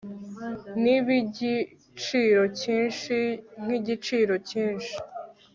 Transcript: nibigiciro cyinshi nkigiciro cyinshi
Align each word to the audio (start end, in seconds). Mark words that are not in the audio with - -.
nibigiciro 0.81 2.43
cyinshi 2.59 3.17
nkigiciro 3.63 4.33
cyinshi 4.47 4.93